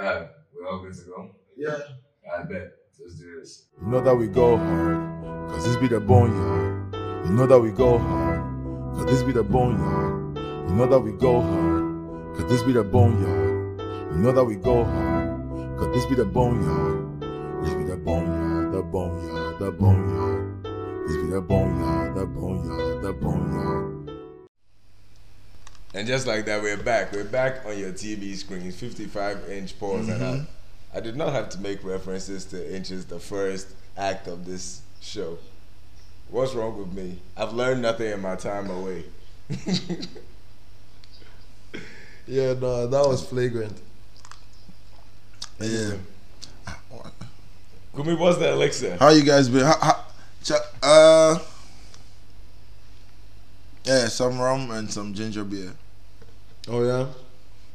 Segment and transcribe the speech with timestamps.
[0.00, 1.30] Uh, we're all good to go.
[1.58, 1.76] Yeah.
[2.34, 2.72] I bet.
[2.98, 3.66] Let's do this.
[3.80, 6.94] You know that we go hard, cause this be the boneyard.
[7.26, 8.40] You know that we go hard,
[8.94, 10.38] cause this be the boneyard.
[10.68, 13.80] You know that we go hard, cause this be the boneyard.
[14.12, 17.20] You know that we go hard, cause this be the boneyard.
[17.62, 20.64] This be the boneyard, the boneyard, the boneyard.
[21.08, 23.89] This be the boneyard, the boneyard, the boneyard.
[25.94, 27.12] And just like that, we're back.
[27.12, 30.08] We're back on your TV screen, 55 inch pause.
[30.08, 30.46] And I,
[30.96, 35.38] I did not have to make references to inches the first act of this show.
[36.30, 37.18] What's wrong with me?
[37.36, 39.04] I've learned nothing in my time away.
[42.26, 43.76] Yeah, no, that was flagrant.
[45.58, 45.94] Yeah.
[47.92, 48.96] Kumi, what's the elixir?
[49.00, 49.64] How you guys been?
[49.64, 50.04] How, how,
[50.44, 51.38] ch- uh,
[53.84, 55.72] yeah, some rum and some ginger beer.
[56.68, 57.06] Oh yeah,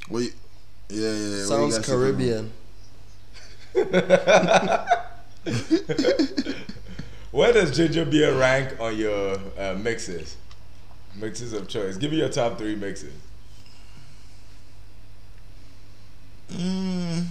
[0.08, 0.20] What?
[0.20, 0.30] You,
[0.90, 1.12] yeah, yeah.
[1.12, 1.38] yeah.
[1.38, 1.96] What sounds you guys thinking?
[1.96, 2.52] Caribbean.
[7.32, 10.38] Where does ginger beer rank on your uh, mixes?
[11.16, 11.98] Mixes of choice.
[11.98, 13.14] Give me your top three mixes.
[16.52, 17.26] Mm,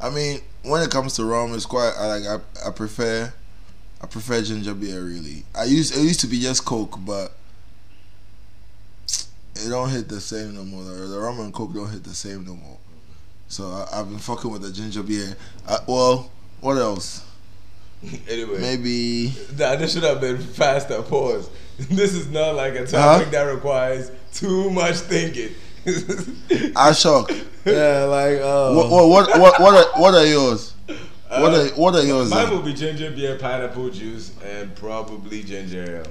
[0.00, 1.92] I mean, when it comes to rum, it's quite.
[1.96, 2.24] I like.
[2.26, 3.32] I, I prefer.
[4.02, 5.00] I prefer ginger beer.
[5.02, 5.96] Really, I used.
[5.96, 7.32] It used to be just Coke, but
[9.54, 10.82] it don't hit the same no more.
[10.84, 12.78] The, the rum and Coke don't hit the same no more.
[13.48, 15.36] So I, I've been fucking with the ginger beer.
[15.68, 17.24] I, well, what else?
[18.28, 19.32] Anyway, Maybe.
[19.56, 21.00] Nah, this should have been faster.
[21.02, 21.48] Pause.
[21.78, 23.30] This is not like a topic Huh?
[23.30, 25.50] that requires too much thinking.
[26.76, 27.30] I shock.
[27.64, 30.71] yeah, like uh, What what what what what are, what are yours?
[31.40, 32.28] What are what are yours?
[32.30, 36.04] Mine will be ginger beer, pineapple juice, and probably ginger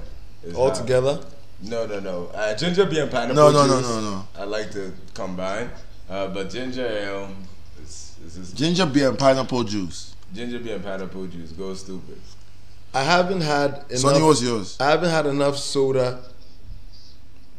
[0.44, 0.54] ale.
[0.56, 1.20] All together.
[1.62, 2.26] No, no, no.
[2.34, 3.54] Uh, ginger beer and pineapple juice.
[3.54, 4.26] No, no, no, no, no.
[4.36, 5.70] I like to combine,
[6.10, 7.30] uh, but ginger ale
[7.80, 10.16] is, is just Ginger beer and pineapple juice.
[10.34, 11.52] ginger beer and pineapple juice.
[11.52, 12.20] Go stupid.
[12.92, 13.98] I haven't had enough.
[14.00, 14.76] Sonny, what's yours?
[14.80, 16.20] I haven't had enough soda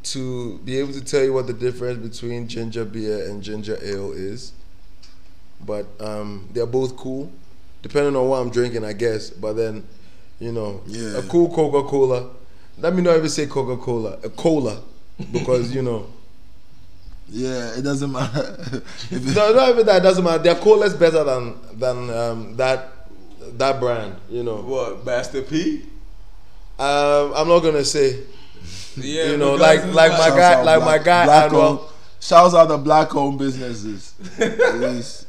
[0.03, 4.11] to be able to tell you what the difference between ginger beer and ginger ale
[4.11, 4.51] is.
[5.65, 7.31] But um, they're both cool,
[7.83, 9.29] depending on what I'm drinking, I guess.
[9.29, 9.85] But then,
[10.39, 11.19] you know, Yeah.
[11.19, 12.29] a cool Coca Cola.
[12.79, 14.81] Let me not even say Coca Cola, a cola,
[15.31, 16.07] because you know.
[17.29, 18.83] Yeah, it doesn't matter.
[19.11, 19.97] No, not even that.
[19.97, 20.43] It doesn't matter.
[20.43, 23.07] Their cola is better than than um, that
[23.57, 24.15] that brand.
[24.29, 24.57] You know.
[24.57, 25.83] What, Master P?
[26.77, 28.19] Um, I'm not gonna say.
[28.97, 31.79] Yeah, You know, like- like my guy- like my guy black owned-
[32.19, 34.13] Shouts out the black owned businesses.
[34.39, 35.25] At least.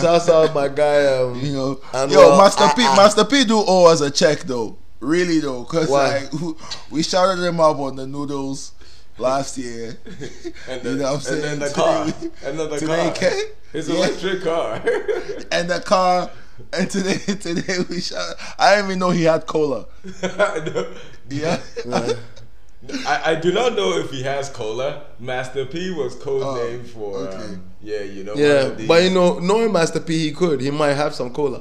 [0.00, 1.06] Shouts out my guy.
[1.06, 2.10] Um, You know, Anwar.
[2.12, 2.96] yo, Master Ah, P, ah.
[2.96, 4.76] Master P do owe us a check though.
[5.00, 6.28] Really though, cause Why?
[6.32, 6.56] like
[6.90, 8.72] we shouted him up on the noodles
[9.18, 9.96] last year.
[10.68, 11.42] And, the, You know what I'm and saying?
[11.42, 12.02] then the car.
[12.44, 13.12] and then the today car.
[13.14, 13.44] came.
[13.72, 13.94] His Yeah.
[13.96, 14.82] electric car.
[15.52, 16.30] and the car.
[16.72, 18.34] And today, today we shot.
[18.58, 19.86] I didn't even know he had cola.
[21.30, 21.60] Yeah.
[23.06, 25.02] I, I do not know if he has cola.
[25.18, 27.36] Master P was code Oh, name for okay.
[27.36, 28.34] um, yeah, you know.
[28.34, 30.60] yeah, but you know, knowing Master P, he could.
[30.60, 31.60] He might have some cola.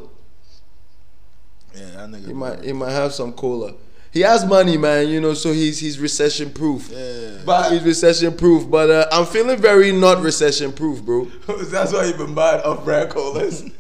[1.76, 2.28] yeah, that nigga.
[2.28, 2.64] He might.
[2.64, 3.74] He might have some cola.
[4.12, 5.10] He has money, man.
[5.10, 6.90] You know, so he's he's recession proof.
[6.92, 7.40] Yeah.
[7.46, 11.26] But He's recession proof, but uh, I'm feeling very not recession proof, bro.
[11.66, 13.62] that's why you've been buying off-brand colas.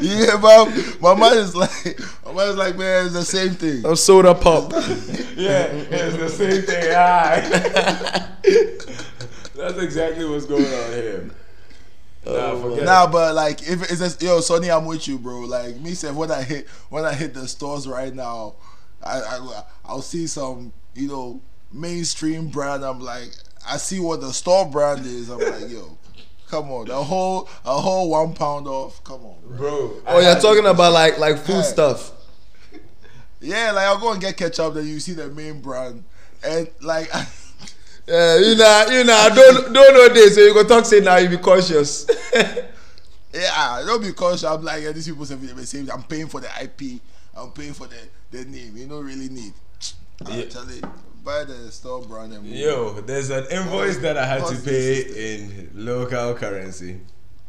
[0.00, 0.66] Yeah, bro.
[1.00, 3.84] My mind is like, my mind is like, man, it's the same thing.
[3.84, 4.72] I'm soda pop.
[5.36, 6.94] yeah, it's the same thing.
[6.94, 8.28] Aye.
[9.54, 11.30] that's exactly what's going on here.
[12.26, 15.40] Nah, oh, forget Nah, but like, if it's just, yo, Sonny, I'm with you, bro.
[15.40, 18.54] Like me, said when I hit when I hit the stores right now,
[19.02, 21.40] I, I I'll see some, you know,
[21.72, 22.84] mainstream brand.
[22.84, 23.30] I'm like,
[23.68, 25.28] I see what the store brand is.
[25.28, 25.98] I'm like, yo,
[26.48, 29.02] come on, a whole a whole one pound off.
[29.04, 29.88] Come on, bro.
[29.88, 30.02] bro.
[30.06, 31.62] Oh, you're talking about like like food Hey.
[31.62, 32.12] stuff.
[33.40, 36.04] Yeah, like I'll go and get ketchup, then you see the main brand,
[36.44, 37.10] and like.
[38.06, 40.34] Yeah, you know, you know, I don't don't know this.
[40.34, 42.06] So you go talk say now you be cautious.
[43.32, 44.44] Yeah, don't be cautious.
[44.44, 45.90] I'm like, yeah, these people say the same.
[45.90, 47.00] I'm paying for the IP.
[47.36, 47.96] I'm paying for the,
[48.30, 48.76] the name.
[48.76, 49.52] You don't really need.
[50.28, 50.36] Yeah.
[50.36, 50.82] I tell you,
[51.24, 52.52] buy the store brand and move.
[52.54, 57.00] Yo, there's an invoice that I had to pay in local currency.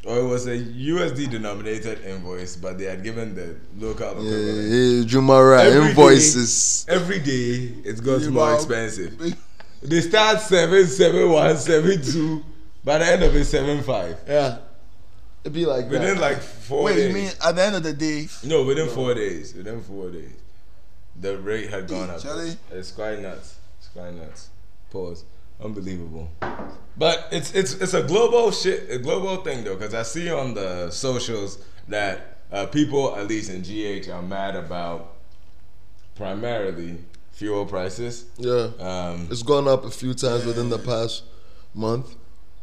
[0.06, 4.70] Or it was a USD denominated invoice, but they had given the local equivalent.
[4.70, 6.86] yeah, Jumara Every invoices.
[6.88, 9.18] Every day it got Yeah, more expensive.
[9.82, 12.44] They start seven, seven one, seven two.
[12.84, 14.18] By the end of it, seven five.
[14.28, 14.60] Yeah,
[15.44, 16.22] it'd be like Within that.
[16.22, 17.08] like four Wait, days.
[17.08, 18.28] you mean at the end of the day?
[18.44, 19.56] no, within four days.
[19.56, 20.34] Within four days,
[21.20, 22.22] the rate had gone up.
[22.22, 22.56] Charlie?
[22.72, 23.56] It's quite nuts.
[23.96, 24.50] It's
[24.92, 25.02] quite.
[25.08, 25.26] Pause.
[25.64, 26.30] Unbelievable.
[26.98, 30.54] But it's it's it's a global shit, a global thing though, because I see on
[30.54, 35.14] the socials that uh, people, at least in GH, are mad about
[36.16, 36.98] primarily
[37.32, 38.26] fuel prices.
[38.38, 38.70] Yeah.
[38.80, 41.24] Um, It's gone up a few times within the past
[41.74, 42.16] month.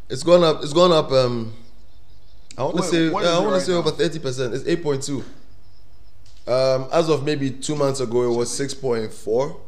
[0.09, 0.63] It's gone up.
[0.63, 1.11] It's gone up.
[1.13, 1.55] Um,
[2.59, 3.05] I want to say.
[3.07, 3.79] yeah, I want right to say now?
[3.79, 4.53] over thirty percent.
[4.55, 5.25] It's eight point two.
[6.47, 9.59] Um, as of maybe two months ago, it was six point four.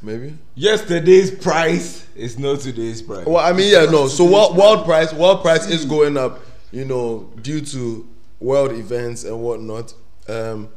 [0.00, 0.36] Maybe.
[0.54, 3.26] yesterday's price is not today's price.
[3.26, 4.06] Well, I mean, yeah, no.
[4.06, 6.40] So world, world price, world price is going up.
[6.70, 8.06] You know, due to
[8.40, 9.94] world events and whatnot.
[10.28, 10.68] Um,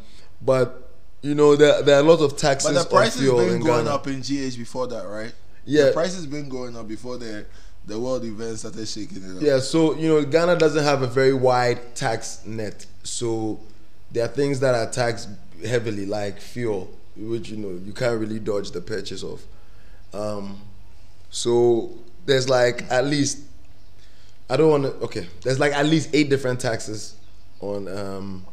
[0.42, 0.90] but
[1.22, 3.84] you know, there there are a lot of taxes But the price has been going
[3.86, 3.90] Ghana.
[3.90, 5.34] up in GH before that, right?
[5.66, 5.86] Yeah.
[5.88, 7.46] The price has been going up before the
[7.86, 9.42] the world events started shaking it up.
[9.44, 13.60] Yeah, so you know, Ghana doesn't have a very wide tax net, so
[14.12, 15.30] there are things that are taxed
[15.66, 16.90] heavily, like fuel,
[17.30, 19.42] which you know you can't really dodge the purchase of.
[20.14, 20.60] Um,
[21.30, 21.92] so
[22.26, 23.40] there's like at least
[24.50, 24.92] I don't want to.
[25.06, 27.16] Okay, there's like at least eight different taxes
[27.62, 28.46] on um,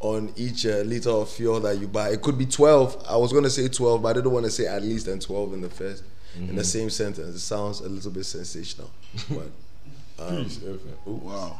[0.00, 2.10] on each uh, liter of fuel that you buy.
[2.10, 3.04] It could be twelve.
[3.08, 5.52] I was gonna say twelve, but I didn't want to say at least and twelve
[5.52, 6.02] in the 1st
[6.36, 7.34] in the same sentence.
[7.34, 8.90] It sounds a little bit sensational,
[9.30, 9.48] but.
[10.20, 10.48] Um,
[11.06, 11.58] Wow.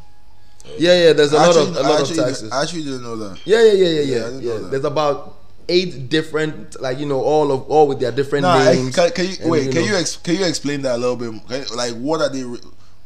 [0.79, 1.12] yeah, yeah.
[1.12, 2.50] There's a lot Actually- of a lot of actually- taxes.
[2.52, 3.38] I actually didn't know that.
[3.46, 4.25] Yeah, yeah, yeah, yeah, Yeah, I yeah.
[4.26, 4.49] didn't yeah.
[4.52, 4.70] know that.
[4.73, 5.38] There's about
[5.69, 8.94] eight different, like you know, all of all with their different Nah, I- names.
[8.94, 9.65] can, can you and, wait?
[9.67, 11.31] you can know- you ex, can you explain that a little bit?
[11.49, 12.43] Can you- like, what are they?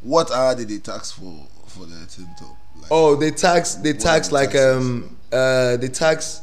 [0.02, 2.46] What are they, they tax for for the Tinto?
[2.80, 3.74] Like, Oh, they tax.
[3.76, 4.76] They tax are the like taxes?
[4.76, 6.40] um uh they tax.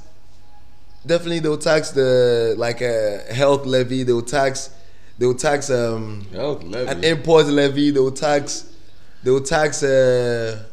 [1.05, 4.03] Definitely, they'll tax the like a health levy.
[4.03, 4.69] They'll tax.
[5.17, 6.89] They'll tax um Health levy.
[6.91, 7.91] an import levy.
[7.91, 8.65] They'll tax.
[9.23, 9.83] They'll tax.
[9.83, 10.63] Uh,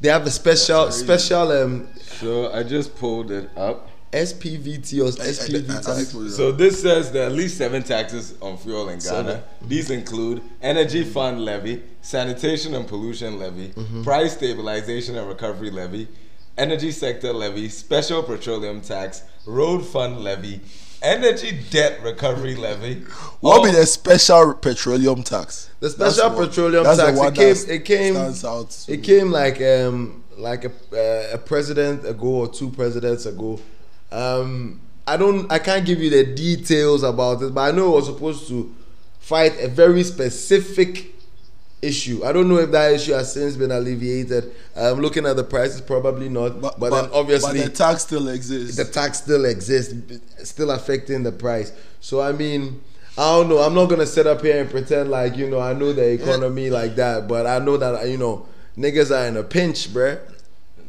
[0.00, 1.88] they have a special special um
[2.20, 3.88] so I just pulled it up.
[4.16, 6.12] SPVT or I- I- SPV I- I tax.
[6.12, 6.36] told you that.
[6.36, 9.00] So this says there are at least seven taxes on fuel in Ghana.
[9.00, 9.40] Seven.
[9.68, 14.02] These include energy fund levy, sanitation and pollution levy, Mm-hmm.
[14.02, 16.08] price stabilization and recovery levy,
[16.56, 20.60] energy sector levy, special petroleum tax, road fund levy,
[21.02, 23.02] energy debt recovery levy.
[23.40, 25.68] what all- be the special petroleum tax?
[25.80, 27.18] The special That's what- petroleum that's the tax.
[27.18, 27.54] one It came.
[27.54, 28.14] that It came.
[28.14, 28.76] stands out.
[28.88, 33.58] It came like um like a uh, a president ago or two presidents ago.
[34.12, 35.50] Um, I don't.
[35.50, 38.74] I can't give you the details about it, but I know it was supposed to
[39.20, 41.14] fight a very specific
[41.82, 42.24] issue.
[42.24, 44.52] I don't know if that issue has since been alleviated.
[44.74, 46.60] I'm um, looking at the prices, probably not.
[46.60, 48.76] But, then obviously but the tax still exists.
[48.76, 49.94] the tax still exists,
[50.44, 51.72] still affecting the price.
[52.00, 52.80] So I mean,
[53.16, 53.58] I don't know.
[53.58, 56.70] I'm not gonna sit up here and pretend like you know I know the economy
[56.70, 60.20] like that, but I know that you know niggas are in a pinch, bruh.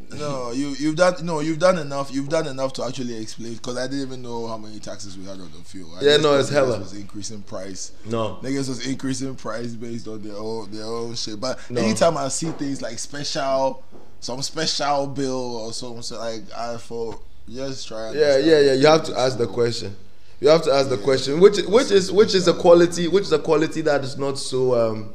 [0.18, 2.14] no, you you've done no, you've done enough.
[2.14, 5.26] You've done enough to actually explain because I didn't even know how many taxes we
[5.26, 5.94] had on the fuel.
[5.96, 6.80] I Yeah, no, it's niggas hella.
[6.80, 7.92] Was increasing price.
[8.06, 11.40] No, Niggas was increasing price based on their own their own shit.
[11.42, 11.82] But No.
[11.82, 13.84] anytime I see things like special,
[14.22, 17.20] some special bill or something like I for
[17.50, 18.12] just try.
[18.12, 18.74] yeah, yeah, yeah.
[18.74, 19.96] You have to ask the question.
[20.40, 23.32] You have to ask the question, which which is which is a quality, which is
[23.32, 25.10] a quality that is not so um,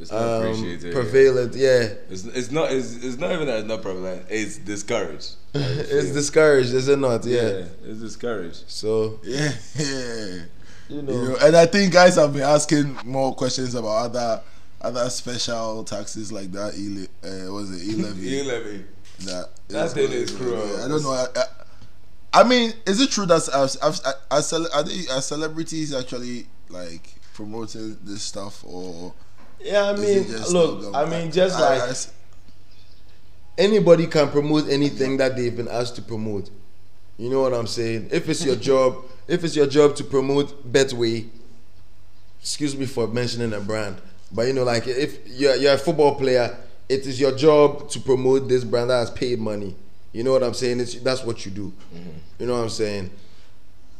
[0.00, 0.92] It's not um appreciated.
[0.92, 1.54] prevalent.
[1.54, 2.70] Yeah, It's, it's not.
[2.72, 4.26] It's, it's not even that it's not prevalent.
[4.28, 5.34] It's discouraged.
[5.54, 7.24] It's discouraged, is it not?
[7.24, 7.42] Yeah.
[7.42, 8.64] yeah, it's discouraged.
[8.68, 10.42] So yeah, yeah.
[10.88, 14.42] you know, You know, and I think guys have been asking more questions about other
[14.82, 16.74] other special taxes like that.
[16.76, 18.28] E uh, was it e levy?
[18.28, 18.84] E levy.
[19.24, 20.60] that That thing is cruel.
[20.84, 21.12] I don't know.
[21.12, 25.22] I, I, I mean, is it true that as, as, as, cele- are, they, are
[25.22, 29.14] celebrities actually like promoting this stuff or?
[29.60, 29.90] Yeah.
[29.90, 30.94] I mean, look?
[30.94, 31.90] I mean, just I- like.
[31.90, 31.94] I
[33.58, 36.50] anybody can promote anything that they've been asked to promote.
[37.18, 38.08] You know what I'm saying?
[38.12, 41.28] If it's your job, if it's your job to promote Betway,
[42.40, 43.96] excuse me for mentioning a brand,
[44.32, 46.56] but you know, like if you're, you're a football player,
[46.88, 49.74] it is your job to promote this brand that has paid money.
[50.12, 50.80] You know what I'm saying?
[50.80, 51.72] It's that's what you do.
[52.38, 53.10] You know what I'm saying?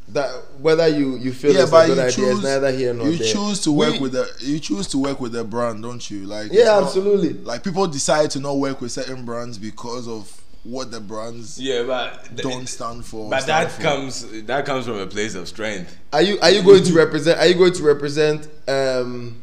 [0.09, 2.71] That whether you you feel yeah, it's a but good you idea, choose it's neither
[2.73, 3.33] here nor you there.
[3.33, 6.27] choose to work We- with the you choose to work with the brand, don't you?
[6.27, 7.33] Like it's yeah, not- absolutely.
[7.35, 10.31] Like people decide to not work with certain brands because of
[10.63, 13.29] what the brands Yeah, but don't stand for.
[13.31, 13.83] But stand that for.
[13.83, 15.97] comes that comes from a place of strength.
[16.13, 17.41] Are you are you going to represent?
[17.41, 19.43] Are you going to represent um,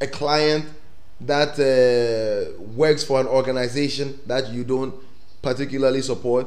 [0.00, 0.64] a client
[1.22, 4.94] that uh, works for an organization that you don't
[5.42, 6.46] particularly support?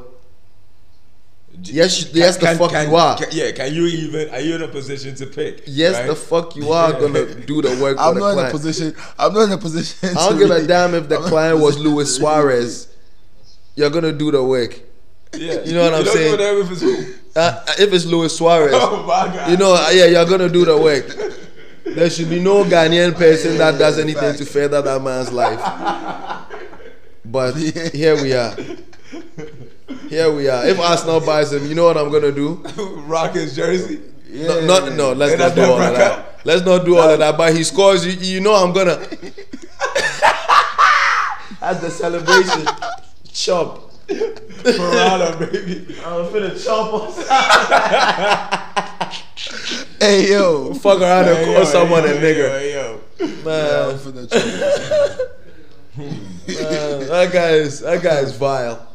[1.64, 3.18] Yes, yes, the fuck you are.
[3.18, 5.64] can- yeah, can you even are you in a position to pick?
[5.66, 6.08] Yes, right?
[6.08, 8.96] the fuck you are gonna do the work I'm the not in a position.
[9.18, 10.10] I'm not in a position.
[10.10, 12.16] I don't to give a damn if the I'm not in a client was Luis
[12.16, 12.88] Suarez.
[13.76, 14.80] You're gonna do the work.
[15.34, 16.38] Yeah, You know what I'm don't saying?
[16.38, 17.14] Know if it's who.
[17.36, 19.52] Uh, if it's Luis Suarez, Oh my god.
[19.52, 21.08] you know, uh, yeah, you're gonna do the work.
[21.86, 24.38] There should be no Ghanaian person that does anything fact.
[24.40, 25.60] to further that man's life.
[27.26, 27.54] But
[27.94, 28.56] here we are.
[30.10, 30.66] Here we are.
[30.66, 32.64] If Arsenal buys him, you know what I'm gonna do?
[33.08, 34.02] Rock his jersey.
[34.30, 36.42] No, not, no, let's And not do all of that.
[36.44, 37.38] Let's not do all of that.
[37.38, 38.96] But he scores, you, you know I'm gonna.
[41.60, 42.68] That's the celebration.
[43.34, 43.92] Chop.
[44.08, 45.96] Piranha, baby.
[46.06, 47.12] I'm finna chop
[50.00, 52.50] Hey yo, Fuck around and Hey, call yo, someone hey, a nigga.
[52.60, 53.00] hey, yo.
[53.44, 55.26] Man, I'm finna trouble.
[55.98, 58.88] man, that guy is that guy is vile.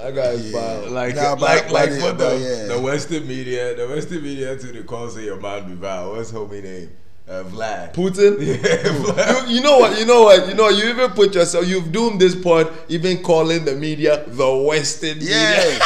[0.00, 0.90] That guy is vile.
[0.90, 2.38] Like, Nah, but- like, like for the,
[2.68, 2.74] yeah.
[2.74, 6.12] the Western media, the Western media to the call say your man be vile.
[6.12, 6.90] What's homie name?
[7.28, 7.92] Uh, Vlad.
[7.94, 8.38] Putin.
[8.40, 9.48] Yeah, Vlad.
[9.48, 9.98] You, you know what?
[9.98, 10.48] You know what?
[10.48, 11.66] You know you even put yourself.
[11.66, 12.72] You've doomed this pod.
[12.88, 15.30] Even calling the media the Western media.
[15.36, 15.78] Yeah,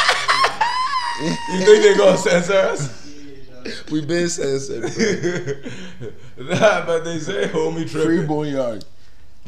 [1.22, 2.98] You think they gonna censor us?
[3.90, 4.82] We've been censored.
[6.38, 8.26] nah, but they say homie free tripping.
[8.26, 8.84] boneyard.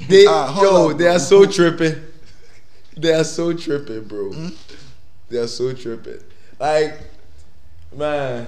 [0.09, 1.95] They hold yo, on, they are so tripping.
[2.97, 4.33] They are so tripping, bro.
[4.33, 4.49] Hmm?
[5.29, 6.21] They are so tripping.
[6.61, 6.99] Like,
[7.95, 8.47] man,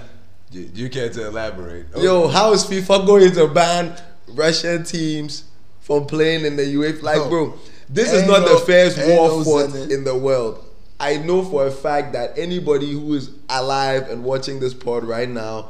[0.51, 1.85] You, you care to elaborate?
[1.97, 3.93] yo, how is FIFA going to ban
[4.27, 5.43] Russian teams
[5.81, 7.01] from playing in the UEFA?
[7.03, 7.29] Like, No.
[7.29, 7.53] bro,
[7.89, 10.63] this is not no- the first war no fought in the world.
[10.99, 15.29] I know for a fact that anybody who is alive and watching this pod right
[15.29, 15.69] now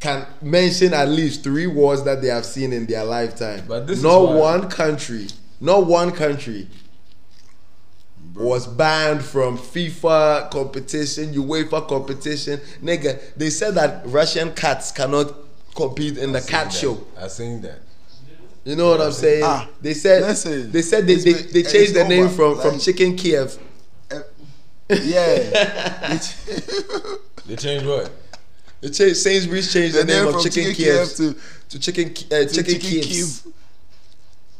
[0.00, 3.64] can mention at least three wars that they have seen in their lifetime.
[3.68, 5.26] But this is not one country,
[5.60, 6.68] not one country
[8.38, 12.60] was banned from FIFA competition, UEFA competition.
[12.82, 15.34] Nigga, they said that Russian cats cannot
[15.74, 17.04] compete in the cat show.
[17.18, 17.80] I seen that.
[18.64, 19.44] You know what I'm saying?
[19.44, 22.78] Ah, they said listen, they said they, they, they changed the name over, from, from
[22.78, 23.58] Chicken Kiev.
[24.90, 26.18] Yeah,
[27.46, 28.10] They changed what?
[28.80, 31.34] They changed Sainsbury's changed the, the name, name of from Chicken, Chicken Kiev Kiev to
[31.70, 33.02] to Chicken uh, to Chicken, Chicken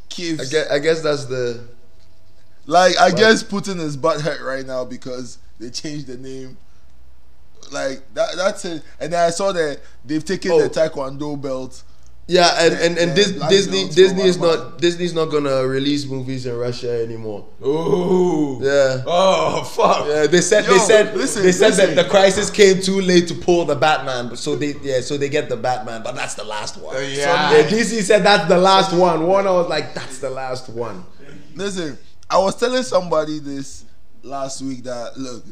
[0.09, 0.39] Kiev.
[0.41, 1.63] I guess, I guess that's the
[2.69, 6.55] Like I guess Putin is butthurt right now because they changed the name.
[7.71, 8.83] Like that that's it.
[8.99, 10.61] And then I saw that they've taken Oh.
[10.61, 11.81] the Taekwondo belt.
[12.27, 16.05] yeah, and and, and Yeah, Dis- Disney Disney is one not Disney's not gonna release
[16.05, 17.45] movies in Russia anymore.
[17.65, 18.59] Ooh.
[18.61, 19.01] Yeah.
[19.07, 20.05] Oh fuck.
[20.07, 21.95] Yeah, they said they said listen, they said listen.
[21.95, 25.17] that the crisis came too late to pull the Batman, but so they yeah, so
[25.17, 26.95] they get the Batman, but that's the last one.
[26.95, 27.51] Uh, yeah.
[27.51, 27.63] yeah.
[27.67, 29.25] DC said that's the last one.
[29.25, 31.03] Warner was like, that's the last one.
[31.55, 31.97] Listen,
[32.29, 33.85] I was telling somebody this
[34.23, 35.43] last week that look,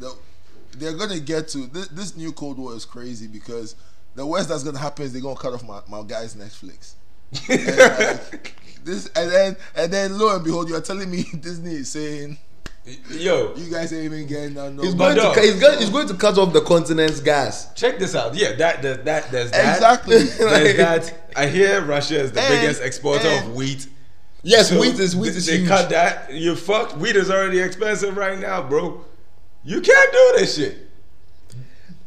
[0.78, 3.76] they're gonna get to this, this new Cold War is crazy because
[4.16, 6.94] the worst that's gonna happen is they're gonna cut off my, my guy's Netflix.
[7.50, 7.78] and,
[8.32, 12.38] like, this and then and then lo and behold, you're telling me Disney is saying
[13.12, 14.82] Yo, you guys ain't even getting that no.
[14.82, 17.74] He's But going to he's going, he's going to cut off the continent's gas.
[17.74, 18.34] check this out.
[18.34, 19.76] Yeah, that that, that there's that.
[19.76, 20.24] Exactly.
[20.24, 20.38] There's
[20.78, 21.14] that.
[21.36, 23.88] I hear Russia is the And- biggest exporter and- of wheat.
[24.44, 25.68] Yes, So wheat is wheat is they huge.
[25.68, 26.32] cut that.
[26.34, 26.98] You fucked.
[26.98, 29.04] Wheat is already expensive right now, bro.
[29.64, 30.78] You can't do this shit.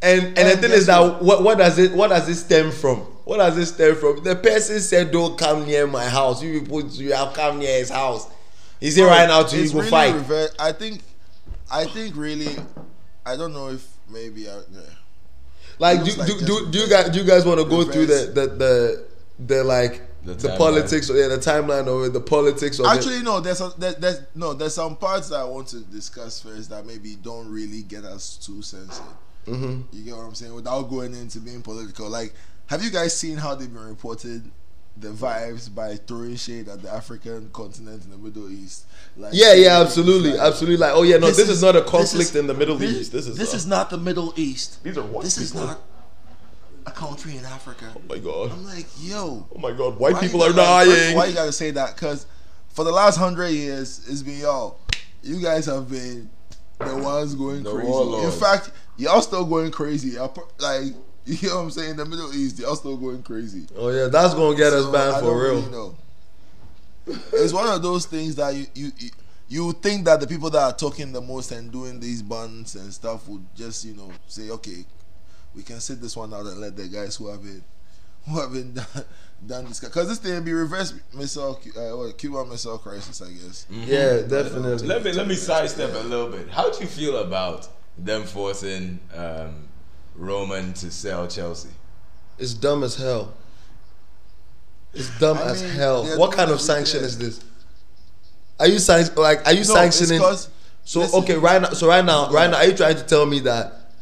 [0.03, 3.01] And and, the thing is that what what does it what does it stem from?
[3.25, 4.25] What does it stem from?
[4.25, 7.91] The person said, "Don't come near my house." You people, you have come near his
[7.91, 8.27] house.
[8.81, 10.15] He's here right now to It's really fight.
[10.15, 11.03] rever- I think,
[11.71, 12.57] I think really,
[13.27, 14.55] I don't know if maybe I.
[14.73, 14.81] Yeah.
[15.79, 18.07] Like, do, like do, do, do you guys do you guys want to go through
[18.07, 19.05] the the the,
[19.47, 21.09] the like The the, politics?
[21.09, 22.89] Yeah, the timeline of it, the politics of it.
[22.89, 23.41] Actually, no.
[23.41, 24.53] There's a, there, there's no.
[24.53, 28.37] There's some parts that I want to discuss first that maybe don't really get us
[28.37, 29.07] too censored.
[29.47, 29.85] Mhm.
[29.93, 30.55] You get what I'm saying?
[30.55, 32.35] Without going into being political, like,
[32.67, 34.51] have you guys seen how they've been reported?
[34.97, 38.85] The vibes by throwing shade at the African continent in the Middle East.
[39.17, 40.77] Like, Yeah, yeah, absolutely, like, absolutely.
[40.77, 43.13] Like, oh yeah, no, this, is, not a conflict is- in the Middle this East.
[43.13, 44.83] This is this uh, is not the Middle East.
[44.83, 45.81] These are white This is not
[46.87, 47.93] a country in Africa.
[47.97, 48.53] Oh my god!
[48.53, 49.99] I'm like, yo, Oh my god!
[49.99, 51.17] White people are gotta- dying.
[51.17, 51.95] Why you gotta say that?
[51.95, 52.27] Because
[52.69, 54.79] for the last hundred years, it's been y'all.
[55.23, 56.31] You guys have been
[56.79, 57.89] the ones going The crazy.
[57.89, 58.35] warlords.
[58.35, 60.19] In fact, y'all still going crazy.
[60.19, 60.95] Like
[61.27, 61.97] you know what I'm saying?
[61.97, 63.67] The Middle East, y'all still going crazy.
[63.77, 65.55] Oh yeah, that's gonna get us So, banned I for real.
[65.61, 65.97] really know.
[67.33, 68.91] It's one of those things that you you.
[69.49, 72.93] you think that the people that are talking the most and doing these bans and
[72.95, 74.85] stuff would just, you know, say, okay,
[75.55, 77.63] we can sit this one out and let the guys who have it,
[78.29, 78.87] who have been done,
[79.47, 83.67] done this, because this thing be reverse missile, uh, what, Cuban missile crisis, I guess.
[83.71, 84.87] Yeah, definitely.
[84.87, 86.49] Let me let me sidestep a little bit.
[86.51, 89.69] How do you feel about them forcing um,
[90.15, 91.71] Roman to sell Chelsea?
[92.39, 93.35] It's dumb as hell.
[94.93, 96.05] It's dumb I as mean, hell.
[96.19, 97.41] What kind of sanction is this?
[98.59, 100.21] Are you san- like are you No, it's sanctioning?
[100.21, 100.49] 'cause-
[100.85, 101.23] So listen.
[101.23, 103.93] okay, right now, so right now, right now, are you trying to tell me that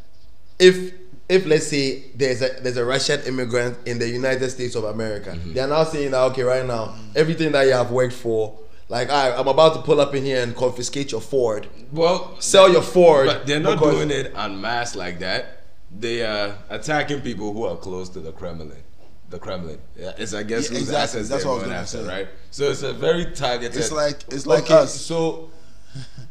[0.57, 0.93] if
[1.29, 5.31] if let's say there's a there's a Russian immigrant in the United States of America,
[5.31, 5.53] Mm-hmm.
[5.53, 8.57] they are now saying that okay, right now everything that you have worked for,
[8.89, 12.69] like I, I'm about to pull up in here and confiscate your Ford, Well, sell
[12.71, 13.27] your Ford.
[13.27, 15.55] but they're not because- doing it en masse like that.
[15.91, 18.71] They are attacking people who are close to the Kremlin.
[19.31, 19.79] The Kremlin.
[19.97, 20.95] Yeah, it's I guess Yeah, whose exactly.
[21.03, 22.07] assets That's they're what I was going gonna after, say.
[22.25, 22.27] right?
[22.51, 23.75] So it's a very targeted.
[23.77, 24.93] It's like it's like okay, us.
[25.01, 25.49] so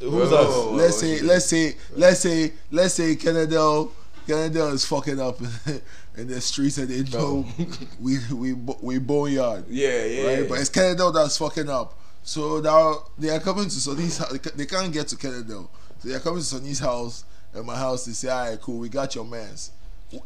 [0.00, 0.54] who's Whoa, us?
[0.54, 0.72] whoa, whoa.
[0.76, 3.90] let's what say, you let's say, let's say, let's say, Kennedale,
[4.28, 5.40] Kennedale is fucking up
[6.16, 7.46] in the streets, and they know
[8.00, 10.26] we we we boneyard, yeah, yeah.
[10.26, 10.48] right?
[10.48, 11.98] But it's Canada that's fucking up.
[12.22, 14.38] So now they are coming to Sonny's house.
[14.38, 15.64] They can't get to Canada.
[15.98, 18.78] so they are coming to Sonny's house and my house to say, "All right, cool,
[18.78, 19.70] we got your man's."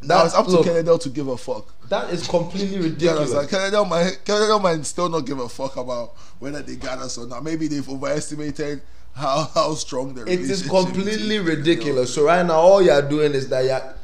[0.01, 1.73] Now it's up to Canada to give a fuck.
[1.89, 3.33] That is completely ridiculous.
[3.33, 7.27] Kennedale might, Kennedale might still not give a fuck about whether they got us or
[7.27, 7.43] not.
[7.43, 8.81] Maybe they've overestimated
[9.15, 12.13] how how strong the It is completely between Kennedale ridiculous.
[12.13, 13.71] So right now, all you are doing is that you.
[13.71, 13.95] are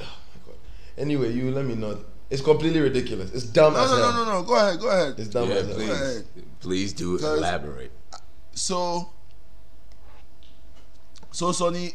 [0.00, 0.52] Oh.
[0.96, 1.98] Anyway, you let me know.
[2.30, 3.32] It's completely ridiculous.
[3.32, 4.12] It's dumb No, as no, hell.
[4.12, 4.42] no, no, no.
[4.42, 5.14] Go ahead, go ahead.
[5.18, 6.24] It's dumb yeah, as please, ahead.
[6.60, 7.90] please do 'Cause- elaborate.
[8.54, 9.10] So,
[11.32, 11.94] so Sonny,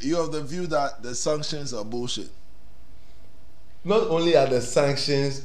[0.00, 2.28] you have the view that the sanctions are bullshit.
[3.84, 5.42] Not only are the sanctions,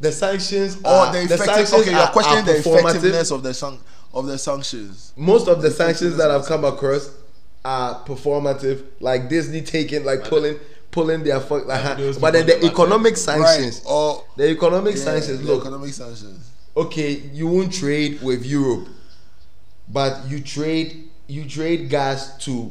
[0.00, 3.42] the sanctions Or are the the sanctions Okay, you're are- questioning are the effectiveness of
[3.42, 3.78] the san-
[4.14, 5.12] of the sanctions.
[5.16, 7.10] Most of the sanctions that I've come across
[7.64, 10.58] are performative, like Disney taking, like pulling,
[10.90, 11.66] pulling their fuck.
[11.66, 13.90] Like, Like but then the that- economic sanctions, Right.
[13.92, 15.40] Or the economic yeah, sanctions.
[15.40, 16.50] the Look, economic sanctions.
[16.76, 18.88] okay, you won't trade with Europe,
[19.88, 22.70] but you trade you trade gas to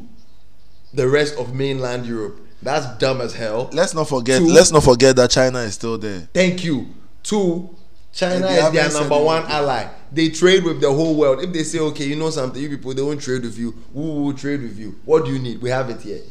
[0.94, 2.40] the rest of mainland Europe.
[2.62, 3.70] That's dumb as hell.
[3.74, 4.40] Let's not forget.
[4.40, 6.28] Two- Let's not forget that China is still there.
[6.34, 6.88] Thank you.
[7.24, 7.70] Two,
[8.14, 9.56] China is haven't their number one anything.
[9.56, 9.88] ally.
[10.12, 11.42] They trade with the whole world.
[11.42, 14.02] If they say, okay, you know something, you people they won't trade with you, we
[14.04, 15.00] will trade with you.
[15.06, 15.62] What do you need?
[15.62, 16.22] We have it here.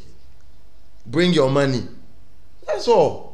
[1.07, 1.83] Bring your money.
[2.67, 3.31] That's all.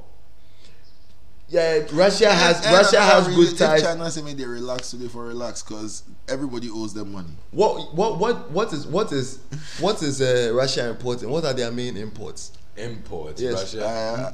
[1.49, 3.81] Yeah, Russia has And- Russia and has really, good ties.
[3.83, 7.31] If China say they relax today for relax, because everybody owes them money.
[7.53, 9.39] What what what what is what is
[9.79, 11.31] what is uh, Russia importing?
[11.31, 12.51] What are their main imports?
[12.77, 13.87] Imports, Yes, Russia.
[13.87, 14.33] Uh,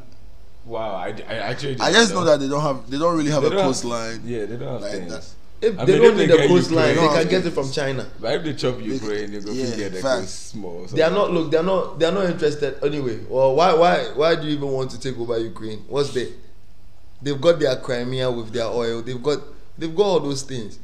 [0.64, 1.76] wow, I, I actually.
[1.80, 2.90] I just know that they don't have.
[2.90, 4.22] They don't really have They a don't have- coastline.
[4.24, 5.12] Yeah, they don't have like things.
[5.12, 5.26] that.
[5.62, 7.70] If I they mean, don't if need a get coastline, they can get it from
[7.70, 8.04] China.
[8.20, 10.20] But if they chop Ukraine, they go yeah, get the facts.
[10.20, 10.84] coast small.
[10.86, 11.52] They are not look.
[11.52, 11.98] They are not.
[12.00, 13.20] They are not interested anyway.
[13.28, 15.84] Well, why why why do you even want to take over Ukraine?
[15.88, 16.32] What's the?
[17.22, 19.02] They've got their Crimea with their oil.
[19.02, 19.38] They've got
[19.78, 20.80] they've got all those things.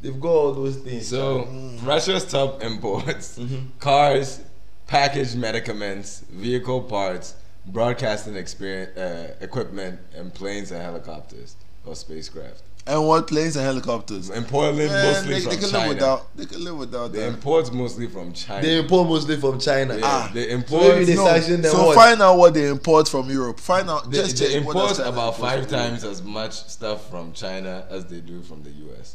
[0.00, 1.08] They've got all those things.
[1.08, 1.46] So
[1.82, 3.38] Russia's top imports:
[3.78, 4.40] cars,
[4.86, 7.34] packaged medicaments, vehicle parts,
[7.66, 12.62] broadcasting experience, uh, equipment, and planes and helicopters or spacecraft.
[12.86, 14.28] And what planes and helicopters?
[14.28, 15.78] Importing Man, mostly they, from they can China.
[15.86, 16.36] live without.
[16.36, 17.28] They can live without They that.
[17.28, 18.60] import mostly from China.
[18.62, 19.94] they import mostly from China.
[19.96, 20.30] Yeah, Ah.
[20.34, 20.82] they So import.
[20.82, 21.72] maybe they No, sanction them.
[21.72, 21.94] so what?
[21.94, 23.58] find out what they import from Europe.
[23.58, 24.10] Find out.
[24.10, 28.04] they, just they check import does about five times as much stuff from China as
[28.04, 29.14] they do from the U.S.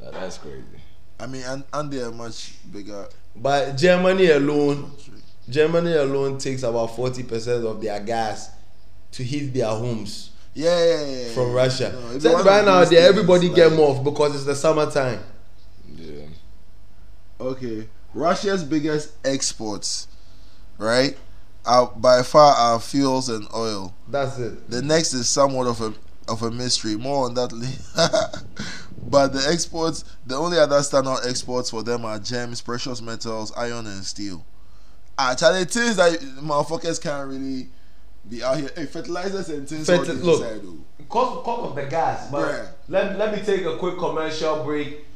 [0.00, 0.62] Now, that's crazy.
[1.18, 3.08] I mean, and, and they're much bigger.
[3.34, 4.92] But Germany alone,
[5.48, 8.50] Germany alone takes about forty percent of their gas
[9.10, 11.28] to heat their homes Yeah, yeah, yeah.
[11.34, 11.92] from Russia.
[11.92, 15.20] No, so right now, there everybody get like- more because it's the summertime.
[15.96, 16.26] Yeah.
[17.40, 20.08] Okay, Russia's biggest exports,
[20.76, 21.16] right,
[21.64, 23.94] are by far are fuels and oil.
[24.08, 24.68] That's it.
[24.68, 25.94] The next is somewhat of a
[26.28, 26.96] of a mystery.
[26.96, 27.78] More on that later.
[29.08, 33.86] but the exports, the only other standout exports for them are gems, precious metals, iron,
[33.86, 34.44] and steel.
[35.18, 37.68] Actually, things that motherfuckers can't really
[38.28, 38.70] be out here.
[38.74, 39.88] Hey, fertilizers and things.
[39.88, 40.40] Ferti- all they look.
[40.42, 40.78] decide, though.
[41.08, 42.68] Cause, cause of the gas, but Bruh.
[42.88, 45.06] let, let me take a quick commercial break.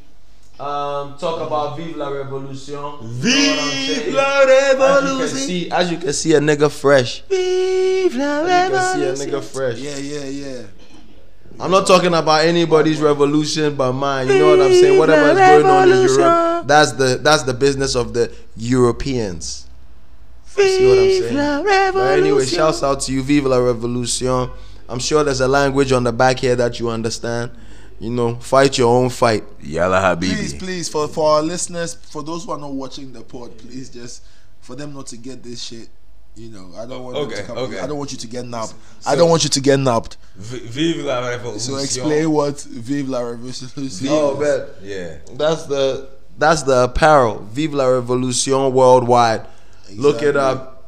[0.58, 2.98] Um, talk about Vive la Revolution.
[3.02, 4.90] Vive la Revolution.
[4.90, 7.22] As you can see, as you can see, a nigga fresh.
[7.22, 8.52] Vive la Revolution.
[8.74, 9.78] As you can see, a nigga fresh.
[9.78, 10.62] Yeah, yeah, yeah.
[11.60, 14.28] I'm not talking about anybody's revolution, but mine.
[14.28, 14.98] You know what I'm saying?
[14.98, 19.66] Whatever is going on in Europe, that's the that's the business of the Europeans.
[20.56, 21.92] You see what I'm saying?
[21.94, 24.50] But anyway, shouts out to you, Vive la Revolution.
[24.88, 27.50] I'm sure there's a language on the back here that you understand.
[27.98, 29.44] You know, fight your own fight.
[29.60, 30.34] Yalla Habibi.
[30.34, 33.88] please, please, for for our listeners, for those who are not watching the pod, please
[33.90, 34.24] just
[34.60, 35.88] for them not to get this shit.
[36.34, 37.58] You know, I don't want them Okay, to come.
[37.58, 37.78] okay.
[37.78, 38.72] I don't want you to get nabbed.
[39.06, 40.16] I don't want you to get nabbed.
[40.36, 41.60] V- Vive la revolution.
[41.60, 44.02] So explain what Vive la Revolution is.
[44.08, 45.18] Oh man, Yeah.
[45.34, 47.46] that's the that's the apparel.
[47.52, 49.46] Vive la Revolution worldwide.
[49.96, 50.40] Look it Exactly.
[50.40, 50.78] up.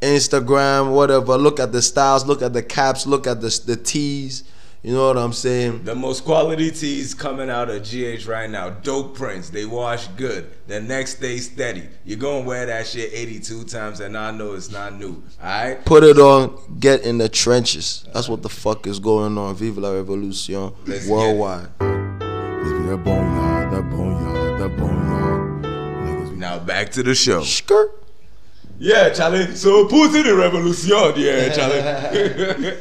[0.00, 1.36] Instagram, whatever.
[1.38, 2.26] Look at the styles.
[2.26, 3.06] Look at the caps.
[3.06, 4.44] Look at the the tees.
[4.82, 5.84] You know what I'm saying?
[5.84, 9.48] The most quality tees coming out of GH right now, dope prints.
[9.48, 10.50] They wash good.
[10.66, 11.84] The next day steady.
[12.04, 15.22] You're gonna wear that shit 82 times, and I know it's not new.
[15.40, 15.84] All right.
[15.84, 18.04] Put it on, get in the trenches.
[18.12, 19.54] That's what the fuck is going on.
[19.54, 21.12] Vive la revolution Let's get it.
[21.12, 21.68] worldwide.
[26.36, 27.42] Now back to the show.
[27.44, 28.01] Skirt.
[28.82, 29.54] Yeah, challenge.
[29.54, 32.74] So Putin the revolution, yeah, challenge.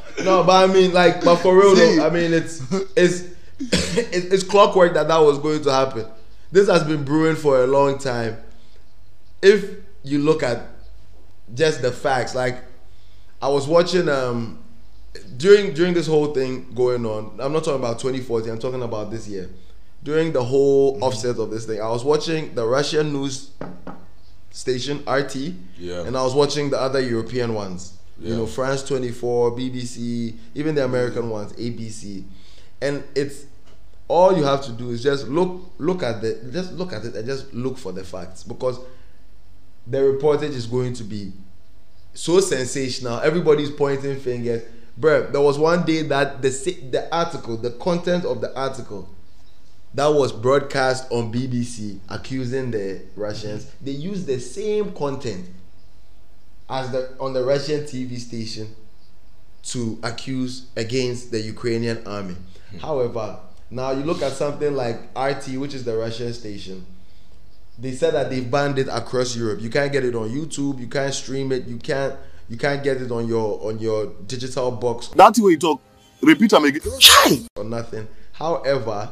[0.24, 1.96] No, but I mean, like, but for real See.
[1.96, 2.60] though, I mean, it's
[2.96, 3.22] it's
[3.60, 6.06] it's, it's clockwork that that was going to happen.
[6.50, 8.36] This has been brewing for a long time.
[9.40, 10.66] If you look at
[11.54, 12.64] just the facts, like
[13.40, 14.58] I was watching um
[15.36, 17.38] during during this whole thing going on.
[17.40, 18.50] I'm not talking about 2014.
[18.50, 19.48] I'm talking about this year.
[20.02, 23.50] During the whole offset of this thing, I was watching the Russian news
[24.50, 26.02] station RT, Yeah.
[26.06, 27.94] and I was watching the other European ones.
[28.22, 32.24] You know, France 24, BBC, even the American ones, ABC,
[32.82, 33.44] and it's
[34.08, 37.14] all you have to do is just look look at the just look at it
[37.14, 38.78] and just look for the facts because
[39.86, 41.32] the reportage is going to be
[42.12, 43.20] so sensational.
[43.20, 44.62] Everybody's pointing fingers.
[45.00, 46.50] Bruh, there was one day that the
[46.90, 49.08] the article, the content of the article
[49.94, 55.46] that was broadcast on BBC accusing the Russians, they used the same content
[56.68, 58.74] as the on the Russian TV station
[59.62, 62.36] to accuse against the Ukrainian army.
[62.70, 62.78] Hmm.
[62.78, 66.86] However, now you look at something like RT, which is the Russian station.
[67.78, 69.60] They said that they've banned it across Europe.
[69.60, 70.78] You can't get it on YouTube.
[70.78, 71.66] You can't stream it.
[71.66, 72.14] You can't.
[72.48, 75.80] You can't get it on your on your digital box That's the way you talk.
[76.20, 76.82] Repeat them again.
[76.98, 77.38] Chai!
[77.56, 78.08] or nothing.
[78.32, 79.08] However,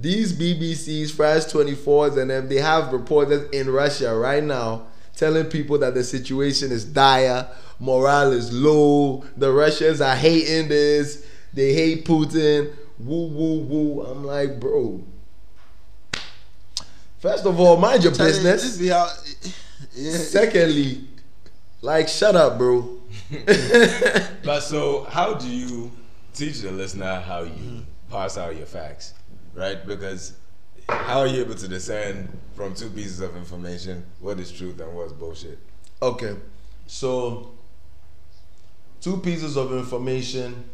[0.00, 4.86] these BBCs, France 24s, and them, they have reporters in Russia right now
[5.16, 7.46] telling people that the situation is dire,
[7.78, 14.02] morale is low, the Russians are hating this, they hate Putin, woo woo woo.
[14.06, 15.02] I'm like, bro.
[17.18, 18.62] First of all, mind your business.
[18.62, 19.08] This be how.
[19.94, 20.16] Yeah.
[20.16, 21.04] Secondly,
[21.82, 22.98] like, shut up, bro.
[24.42, 25.90] But so, how do you
[26.32, 27.80] teach the listener how you mm-hmm.
[28.10, 29.14] pass out your facts,
[29.60, 29.86] right?
[29.86, 30.34] Because
[30.88, 34.94] how are you able to discern from two pieces of information what is truth and
[34.94, 35.58] what's bullshit?
[36.02, 36.34] Okay,
[36.86, 37.52] so
[39.00, 40.64] two pieces of information.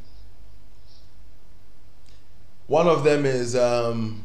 [2.69, 4.25] One of them is um,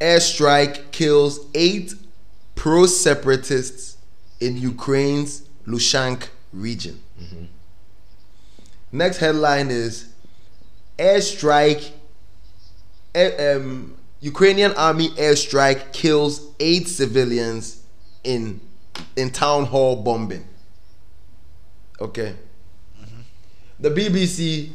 [0.00, 1.94] airstrike kills eight
[2.54, 3.96] pro separatists
[4.40, 7.02] in Ukraine's Luhansk region.
[8.92, 10.08] Next headline is
[10.98, 11.90] airstrike.
[13.16, 17.82] Um, Ukrainian army airstrike kills eight civilians
[18.24, 18.60] in
[19.14, 20.46] in town hall bombing.
[22.00, 22.34] Okay.
[23.78, 24.70] The BBC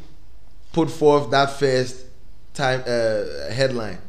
[0.73, 2.05] put forth that first
[2.53, 3.99] time uh, headline.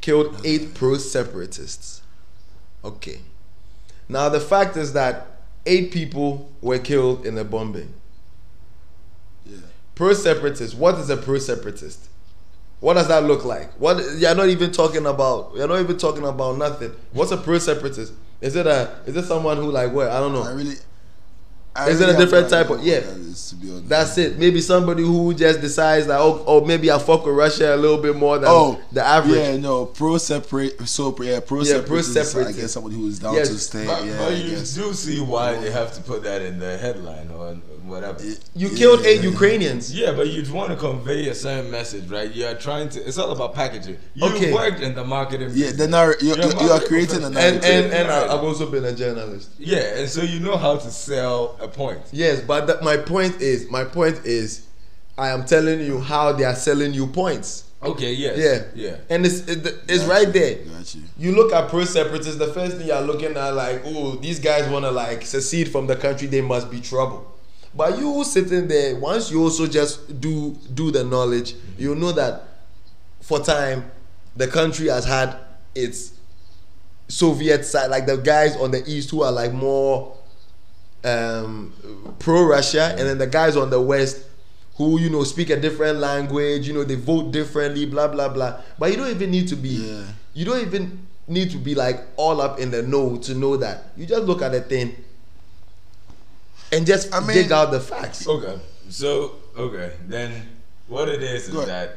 [0.00, 2.02] Killed eight pro separatists.
[2.84, 3.20] Okay.
[4.08, 5.26] Now the fact is that
[5.64, 7.92] eight people were killed in the bombing.
[9.44, 9.58] Yeah.
[9.94, 10.76] Pro separatist.
[10.76, 12.08] What is a pro separatist?
[12.80, 13.72] What does that look like?
[13.80, 15.52] What you're not even talking about.
[15.56, 16.92] You're not even talking about nothing.
[17.12, 18.12] What's a pro separatist?
[18.40, 20.10] Is it a is it someone who like what?
[20.10, 20.42] I don't know.
[20.42, 20.76] I really.
[21.74, 23.00] I Is it a different type of- yeah.
[23.00, 23.80] what that is, to be.
[23.86, 24.38] That's it.
[24.38, 27.98] Maybe somebody who just decides that oh, oh maybe I fuck with Russia a little
[27.98, 29.36] bit more than Oh, the average.
[29.36, 32.20] Yeah, no, pro separate, so yeah, pro Yeah, pro separate.
[32.20, 32.58] I separatist.
[32.60, 33.84] guess somebody who is down Yes, to stay.
[33.86, 37.30] But, yeah, but you do see why they have to put that in the headline
[37.30, 38.22] or whatever.
[38.24, 38.76] You Yeah.
[38.78, 39.94] killed eight Ukrainians.
[39.94, 42.30] Yeah, but you'd want to convey a certain message, right?
[42.34, 43.00] You are trying to.
[43.06, 43.98] It's all about packaging.
[44.14, 44.52] You Okay.
[44.52, 45.50] worked in the marketing.
[45.52, 45.76] Yeah, business.
[45.78, 47.54] the narr- you're, You're you're, you are marketing creating a professional.
[47.54, 48.30] And and and I, Right.
[48.30, 49.48] I've also been a journalist.
[49.58, 52.00] Yeah, and so you know how to sell a point.
[52.12, 54.62] Yes, but that, my point is my point is
[55.18, 57.64] I am telling you how they are selling you points.
[57.82, 58.12] Okay.
[58.14, 58.36] Yes.
[58.38, 58.96] Yeah, Yeah.
[59.10, 60.54] and it's it, it's Got right you, there.
[60.76, 61.02] got you.
[61.18, 62.36] You look at pro separatists.
[62.38, 65.86] The first thing you're looking at, like, oh, these guys want to like secede from
[65.86, 66.26] the country.
[66.26, 67.26] They must be trouble.
[67.76, 72.44] But you sitting there, once you also just do do the knowledge, you know that
[73.20, 73.90] for time,
[74.34, 75.36] the country has had
[75.74, 76.14] its
[77.08, 80.16] Soviet side, like the guys on the east who are like more
[81.04, 81.72] um,
[82.18, 84.24] pro Russia, and then the guys on the west
[84.76, 86.66] who you know speak a different language.
[86.66, 88.58] You know they vote differently, blah blah blah.
[88.78, 89.68] But you don't even need to be.
[89.68, 90.04] Yeah.
[90.32, 93.92] You don't even need to be like all up in the know to know that.
[93.98, 94.96] You just look at the thing
[96.72, 98.26] and just I mean- dig out the facts.
[98.26, 98.58] Okay.
[98.88, 100.30] So okay, then
[100.88, 101.68] what it is is ahead.
[101.68, 101.96] that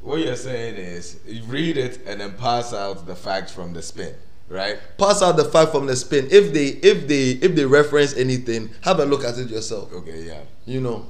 [0.00, 3.82] what you're saying is you read it and then pass out the facts from the
[3.82, 4.14] spin.
[4.48, 4.78] right?
[4.98, 6.28] Pass out the fact from the spin.
[6.30, 9.92] If they if they if they reference anything, have a look at it yourself.
[9.92, 10.40] Okay, yeah.
[10.66, 11.06] You know.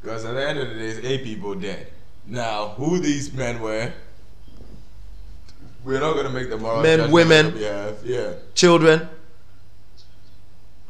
[0.00, 1.86] Because at the end of the day, it's eight people dead.
[2.26, 3.92] Now, who these men were,
[5.84, 7.54] we're not gonna make the moral Men, women.
[7.56, 7.92] yeah.
[8.04, 8.32] Yeah.
[8.54, 9.08] children.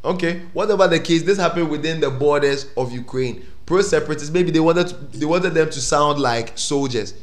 [0.05, 3.45] Okay, whatever the case, this happened within the borders of Ukraine.
[3.65, 7.13] Pro separatists, maybe they wanted to, they wanted them to sound like soldiers.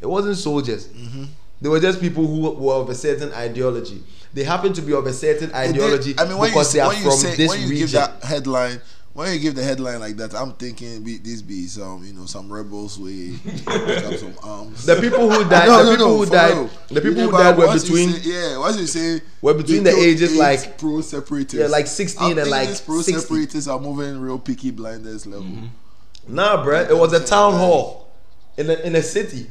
[0.00, 0.86] It wasn't soldiers.
[0.86, 1.24] Mm-hmm.
[1.60, 4.02] They were just people who were of a certain ideology.
[4.32, 6.88] They happen to be of a certain ideology I mean, when because you, they are
[6.88, 7.80] when you from say, this when you region.
[7.86, 8.80] give that headline,
[9.12, 12.26] when you give the headline like that, I'm thinking be, this be some, you know,
[12.26, 13.34] some rebels with
[14.20, 14.86] some arms.
[14.86, 16.70] the people who died, No, the no, people no, who died, real.
[16.88, 19.20] the people who Yeah, died but were once you between say- yeah, once you say
[19.42, 22.80] were between the ages like pro separatists, Yeah, like 16 I'm and thinking like these
[22.80, 25.44] pro separatists are moving real Peaky Blinders level.
[25.44, 26.34] Mm-hmm.
[26.34, 26.88] Nah, bruh.
[26.88, 28.12] It was a town hall
[28.56, 29.48] in a, in a city.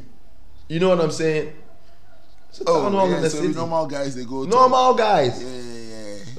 [0.69, 1.51] You know what I'm saying?
[2.49, 3.53] It's a town Oh, hall yeah, in a so city.
[3.53, 5.43] normal guys they go to- Normal guys.
[5.43, 5.78] Yeah, yeah, yeah.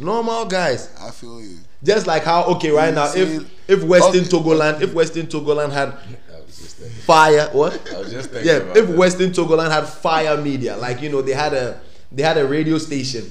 [0.00, 0.90] Normal guys.
[1.00, 1.58] I feel you.
[1.82, 4.28] Just like how okay right now See, if if Western okay.
[4.30, 6.98] Togoland if Western Togoland had I was just thinking.
[7.02, 7.92] fire what?
[7.94, 8.96] I was just Yeah, if that.
[8.96, 11.80] Western Togoland had fire media, like you know, they had a
[12.12, 13.24] they had a radio station,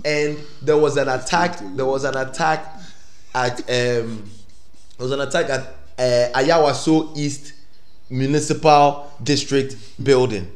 [0.04, 1.58] and there was an attack.
[1.76, 2.66] There was an attack
[3.34, 4.24] at um,
[4.98, 5.60] there was an attack at
[5.98, 7.52] uh, Ayawaso East
[8.10, 10.50] Municipal District building,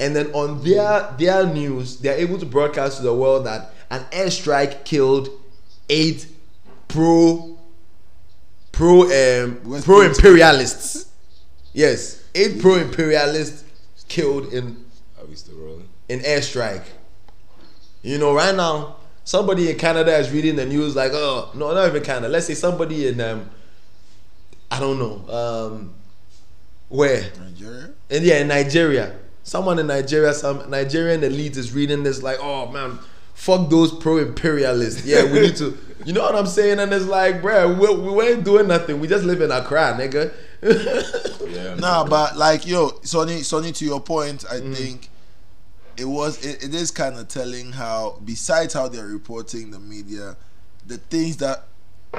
[0.00, 3.72] and then on their their news, they are able to broadcast to the world that
[3.92, 5.28] an airstrike killed
[5.90, 6.26] eight
[6.88, 7.58] pro
[8.72, 11.06] pro um, pro imperialists.
[11.74, 13.64] Yes, eight pro imperialists
[14.08, 14.84] killed in
[15.20, 15.88] Are we still rolling?
[16.08, 16.84] in airstrike.
[18.02, 21.86] You know, right now, somebody in Canada is reading the news like, oh no, not
[21.86, 22.28] even Canada.
[22.28, 23.50] Let's say somebody in um,
[24.70, 25.94] I don't know, um,
[26.88, 27.90] where Nigeria.
[28.10, 32.68] and yeah, in Nigeria, someone in Nigeria, some Nigerian elite is reading this like, oh
[32.72, 32.98] man,
[33.42, 35.04] fuck those pro-imperialists.
[35.04, 36.78] Yeah, we need to, you know what I'm saying?
[36.78, 39.00] And it's like, bruh, we, we ain't doing nothing.
[39.00, 40.32] We just live in Accra, nigga.
[40.62, 41.74] Yeah.
[41.78, 44.74] Nah, but like yo, Sonny, Sonny, to your point, I Mm-hmm.
[44.74, 45.08] think
[45.96, 50.36] it was it, it is kind of telling how besides how they're reporting the media,
[50.86, 51.64] the things that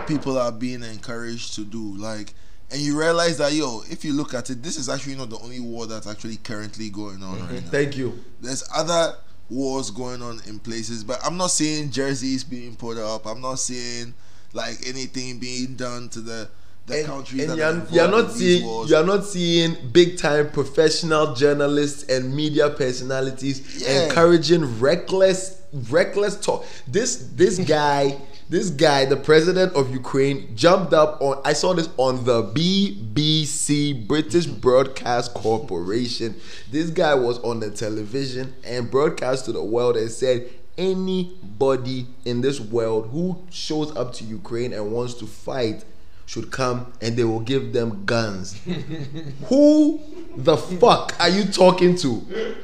[0.08, 2.34] people are being encouraged to do, like.
[2.72, 5.38] And you realize that yo, if you look at it, this is actually not the
[5.40, 7.70] only war that's actually currently going on right now.
[7.70, 8.18] Thank you.
[8.42, 9.14] There's other
[9.50, 13.26] wars going on in places, but I'm not seeing jerseys being put up.
[13.26, 14.14] I'm not seeing
[14.54, 16.50] like anything being done to the
[16.86, 18.90] the And, countries and you're, you're not seeing wars.
[18.90, 24.04] you're not seeing big time professional journalists and media personalities Yeah.
[24.08, 26.66] encouraging reckless reckless talk.
[26.88, 28.18] This this guy
[28.50, 34.08] this guy the president of Ukraine jumped up on I saw this on the BBC
[34.08, 36.36] British Broadcast Corporation.
[36.72, 42.42] This guy was on the television and broadcast to the world and said anybody in
[42.42, 45.86] this world who shows up to Ukraine and wants to fight
[46.26, 48.60] should come and they will give them guns.
[49.50, 50.02] Who
[50.36, 52.56] the fuck are you talking to?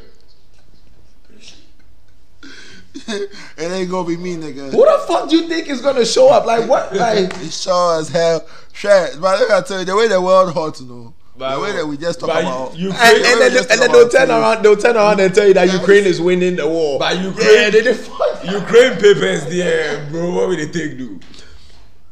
[3.57, 4.71] it ain't gonna be me, nigga.
[4.71, 6.45] Who the fuck do you think is gonna show up?
[6.45, 6.93] Like what?
[6.95, 8.47] Like It's sure as hell.
[8.73, 11.61] Sure, but look, I tell you, the way the world hot, you know, But- the
[11.61, 14.27] way that we just talk about, you- and, and then, and then they'll about turn
[14.27, 14.33] food.
[14.33, 14.63] around.
[14.63, 16.99] They'll turn around and tell you that Ukraine is winning the war.
[16.99, 20.33] But yeah, Ukraine, they did fuck, Ukraine papers there, bro.
[20.33, 21.19] What will they take do?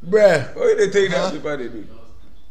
[0.05, 0.55] bruh.
[0.55, 1.87] What will they take that paper they do?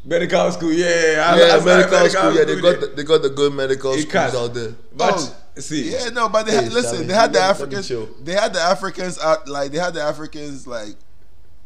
[0.05, 0.87] Medical school, yeah.
[0.87, 2.33] I, Yeah, I- I- medical school.
[2.35, 4.35] Yeah, they got the, they got the good medical It schools can't.
[4.35, 4.73] out there.
[4.97, 7.57] But Oh, see, yeah, no, but they Hey, had, listen, Sammy, they had the let
[7.59, 10.97] me- let me Africans, they had the Africans out, like they had the Africans, like,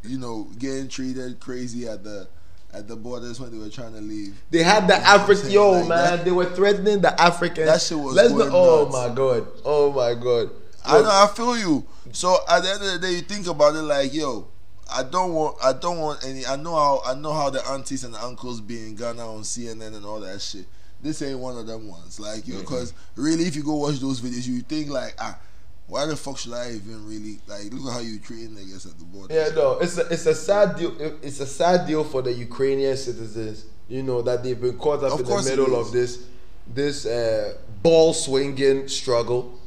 [0.03, 2.29] you know, getting treated crazy at the
[2.73, 4.41] at the borders when they were trying to leave.
[4.51, 5.51] They had the African.
[5.51, 7.67] Yo, Like man, that- they were threatening the Africans.
[7.67, 8.55] That shit was Let's going not.
[8.57, 8.93] Oh nuts.
[8.93, 9.47] my god.
[9.65, 10.51] Oh my god.
[10.85, 11.85] I know, I feel you.
[12.13, 14.47] So at the end of the day, you think about it like, yo,
[14.93, 16.47] I don't want, I don't want any.
[16.47, 19.43] I know how, I know how the aunties and the uncles be in Ghana on
[19.43, 20.65] CNN and all that shit.
[21.03, 24.21] This ain't one of them ones, like, you, because really, if you go watch those
[24.21, 25.39] videos, you think like, ah,
[25.87, 27.73] why the fuck should I even really like?
[27.73, 29.35] Look at how you treating niggas at the border.
[29.35, 30.95] Yeah, no, it's a, it's a sad deal.
[31.23, 33.65] It's a sad deal for the Ukrainian citizens.
[33.89, 36.27] You know that they've been caught up Of in the middle of this
[36.73, 39.59] this uh, ball swinging struggle.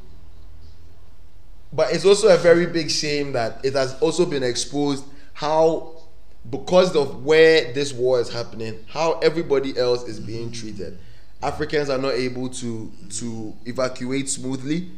[1.74, 6.04] But it's also a very big shame that it has also been exposed how,
[6.50, 11.00] because of where this war is happening, how everybody else is being treated.
[11.44, 14.90] Africans are not able to to evacuate smoothly.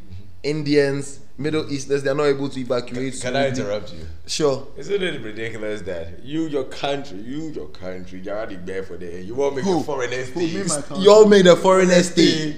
[0.43, 3.13] Indians, Middle Easterners, they are not able to evacuate.
[3.13, 3.39] can smoothly.
[3.39, 4.05] I interrupt you?
[4.27, 4.67] Sure.
[4.77, 9.23] Isn't it ridiculous that you, your country, you, your country, you're already there for the
[9.23, 9.79] you won't make Who?
[9.79, 10.63] a foreigners Who, me, stay.
[10.67, 10.97] my country?
[11.03, 12.55] Y'all made a foreigner stay.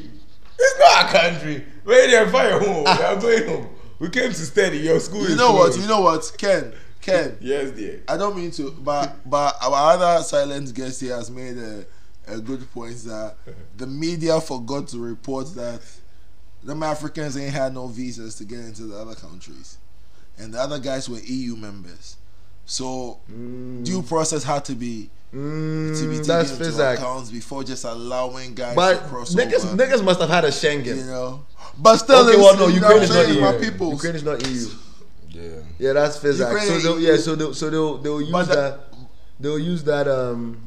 [0.59, 1.63] It's not a country.
[1.85, 2.83] Where they fire home?
[2.83, 3.69] They are going home.
[3.99, 4.79] We came to study.
[4.79, 5.21] Your school.
[5.21, 5.77] You is know what?
[5.77, 6.29] You know what?
[6.37, 7.37] Ken, Ken.
[7.39, 8.03] Yes, dear.
[8.07, 11.85] I don't mean to, but but our other silent guest here has made a,
[12.27, 13.35] a good point that
[13.77, 15.81] the media forgot to report that
[16.63, 19.77] them Africans ain't had no visas to get into the other countries,
[20.37, 22.17] and the other guys were EU members,
[22.65, 23.19] so
[23.83, 26.93] due process had to be to be Mm, taken that's into Fizak.
[26.95, 29.75] account before just allowing guys But to cross niggas, over.
[29.75, 30.85] niggas must have had a Schengen.
[30.97, 31.45] you know,
[31.77, 33.41] but still, okay, well, listen, no, you know Ukraine what is I'm not saying, EU.
[33.41, 33.93] my peoples.
[33.93, 34.67] Ukraine is not EU.
[35.31, 35.49] Yeah.
[35.79, 36.39] Yeah, that's Fizak.
[36.49, 38.79] Ukraine So they'll, yeah, so they'll, so they'll they'll use But the- that
[39.39, 40.66] they'll use that um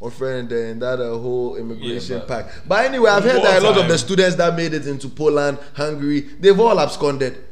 [0.00, 2.54] or friend and that uh, whole immigration Yeah, but- pack.
[2.68, 5.58] But anyway, I've heard that a lot of the students that made it into Poland,
[5.74, 7.36] Hungary, they've all absconded.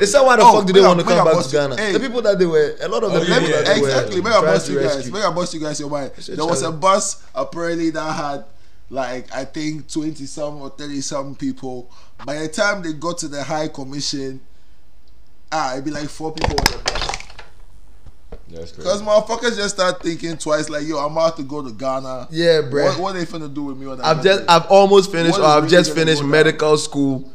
[0.00, 1.76] They said, why the Oh, fuck do they want to come back to Ghana?
[1.76, 1.92] hey.
[1.92, 3.56] The people that they were, a lot of the Oh, people yeah, Let me, yeah,
[3.56, 4.16] that they exactly.
[4.20, 4.94] were Make I trying bust you guys.
[4.96, 5.12] rescue.
[5.12, 6.12] Make I bust you guys your mind.
[6.16, 8.44] It's a There was a bus apparently that had
[8.90, 11.90] like I think twenty some or thirty some people.
[12.24, 14.40] By the time they got to the High Commission,
[15.52, 17.07] ah, it'd be like four people on the bus.
[18.50, 18.76] That's crazy.
[18.76, 20.68] Because motherfuckers just start thinking twice.
[20.68, 22.28] Like, yo, I'm about to go to Ghana.
[22.30, 22.86] Yeah, bro.
[22.86, 24.06] What, what they finna do with me on that?
[24.06, 24.44] I've just?
[24.48, 26.30] I've almost finished or I've really just finished go down?
[26.30, 27.32] medical school.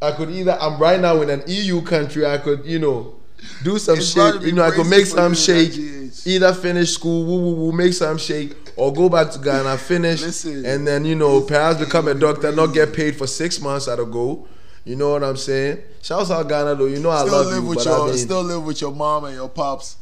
[0.00, 3.14] I could either I'm right now in an EU country, I could, you know,
[3.62, 7.24] do some It's shake, you know, I could make some you shake, either finish school,
[7.24, 11.04] woo woo woo, make some shake, or go back to Ghana, finish, Listen, and then
[11.04, 13.98] you know, it's perhaps become a really doctor, not get paid for six months at
[13.98, 14.46] a go.
[14.84, 15.82] You know what I'm saying?
[16.02, 18.06] Shouts out Ghana though, you know I still love live you, with but your I
[18.06, 19.96] mean, still live with your mom and your pops.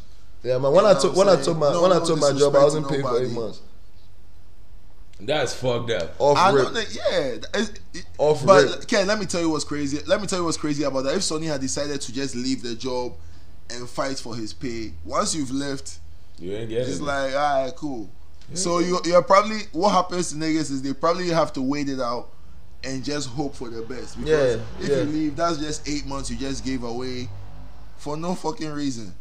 [0.45, 0.71] Yeah, man.
[0.73, 2.33] When you I know took when I'm took my No- when I no took my
[2.33, 3.61] job, I wasn't paid for eight months.
[5.21, 6.15] That's fucked up.
[6.19, 6.73] Off I rip.
[6.73, 7.61] that, yeah.
[7.61, 8.87] It's- it- Off but rip.
[8.89, 10.01] Ken, let me tell you what's crazy.
[10.07, 11.15] Let me tell you what's crazy about that.
[11.15, 13.13] If Sonny had decided to just leave the job
[13.71, 15.99] and fight for his pay, once you've left,
[16.39, 17.03] You ain't getting it's it.
[17.03, 18.11] like, alright, cool.
[18.53, 22.01] So you you're probably what happens to niggas is they probably have to wait it
[22.01, 22.29] out
[22.83, 24.19] and just hope for the best.
[24.23, 24.97] Because Yeah, if yeah.
[24.99, 27.31] you leave, that's just eight months you just gave away
[27.97, 29.15] for no fucking reason.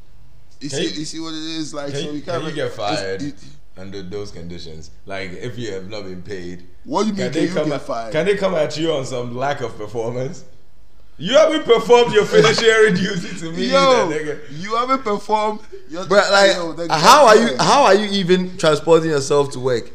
[0.64, 1.88] You Can see, you- you, see what it is like.
[1.92, 3.36] Can, so you, you can can't you get fired it-
[3.78, 4.92] under those conditions?
[5.06, 7.24] Like if you have not been paid, what do you mean?
[7.26, 7.66] can Can, they you come?
[7.70, 8.12] get At, fired?
[8.12, 10.46] can they come at you on some lack of performance?
[11.18, 14.40] You haven't performed your fiduciary duty to me, Yo, either, nigga.
[14.52, 15.60] you haven't performed.
[15.90, 17.56] Your, But like, yo, how are you?
[17.60, 19.92] How are you even transporting yourself to work?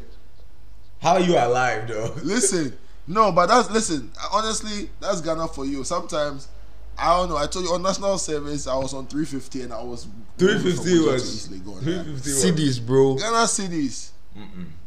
[1.01, 2.13] How are you alive though?
[2.23, 2.77] Listen,
[3.07, 4.11] no, but that's listen.
[4.31, 5.83] Honestly, that's Ghana for you.
[5.83, 6.47] Sometimes
[7.01, 7.37] I don't know.
[7.37, 10.07] I told you on national service, I was on 350 and I was
[10.37, 12.05] Three moving fifty from Ojo to was East Legon, three man.
[12.17, 12.29] fifty
[12.85, 13.15] bro.
[13.15, 14.09] Ghana cedis,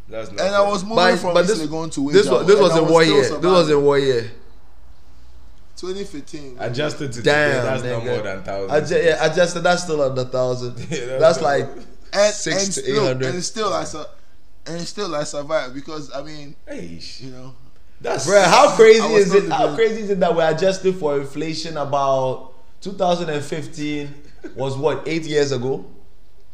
[0.09, 0.41] That's not.
[0.41, 2.73] and I was moving But, from but East this, Legon to this was this was
[2.73, 3.23] I in what year?
[3.23, 3.79] This was surviving.
[3.79, 4.31] in what year?
[5.77, 6.57] 2015.
[6.61, 7.33] adjusted to today.
[7.53, 7.89] Damn, That's nigga.
[7.89, 8.71] no more than thousand.
[8.71, 9.61] I ju- yeah, adjusted.
[9.61, 10.79] That's still under thousand.
[10.91, 11.69] Yeah, that's that's like
[12.13, 13.35] and, six and to still, 800.
[13.35, 14.05] And still, I su-
[14.67, 17.55] and still I survived because I mean, Hey, you know,
[18.03, 19.51] that's Bruh, how crazy is it?
[19.51, 24.15] How living- crazy is it that we're adjusted for inflation about 2015
[24.57, 25.85] was what eight years ago,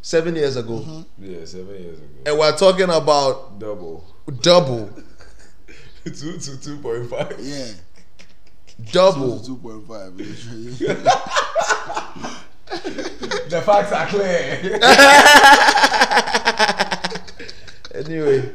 [0.03, 1.03] seven years ago, Mm-hmm.
[1.25, 2.09] Yeah, seven years ago.
[2.27, 4.05] and we're talking about Double.
[4.43, 4.91] double,
[6.05, 7.35] two to two point five.
[7.41, 7.73] yeah,
[8.93, 9.41] double.
[9.41, 12.35] 2.5.
[13.49, 14.79] The facts are clear.
[17.99, 18.53] Anyway,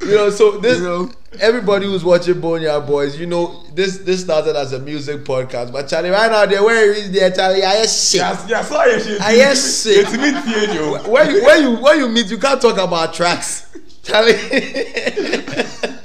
[0.00, 1.12] you know, so this You know?
[1.40, 5.86] everybody who's watching Boneyard Boys, you know, this this started as a music podcast, but
[5.88, 8.20] Charlie, right now, there where he is there, Charlie, I just shit.
[8.20, 9.20] Yes, yes, why you should.
[9.20, 9.98] I yes shit.
[10.08, 10.32] It's me,
[10.66, 11.08] Theo.
[11.10, 13.66] Where you where you where you meet, you can't talk about tracks,
[14.02, 14.34] Charlie.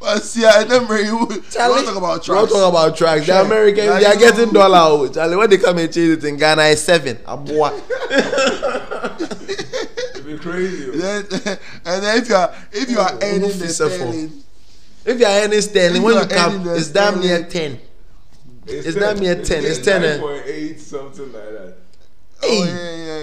[0.00, 2.50] But see, I never you, you want to Charlie, talk about we tracks.
[2.50, 3.20] don't talk about tracks.
[3.24, 3.44] The Sure.
[3.44, 5.08] Americans, Now they are getting dollar.
[5.08, 7.18] Charlie, when they come and change it in Ghana, it's seven.
[7.18, 7.70] Abua.
[10.42, 10.90] It'd be crazy.
[10.98, 11.24] then,
[11.84, 14.32] and then if you are if you are earning the sterling,
[15.04, 17.78] If you are earning sterling, when you you come, it's damn near ten.
[18.66, 20.18] It's not me at 10, it's 10, eh?
[20.18, 21.74] 9.8, something like that.
[22.44, 22.58] oh Hey.
[22.64, 23.22] yeah,